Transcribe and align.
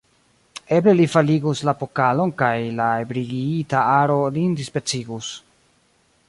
Eble, 0.77 0.93
li 0.99 1.03
faligus 1.15 1.61
la 1.69 1.75
pokalon 1.81 2.33
kaj 2.39 2.49
la 2.79 2.87
ebriigita 3.05 3.83
aro 3.99 4.17
lin 4.39 4.57
dispecigus. 4.63 5.31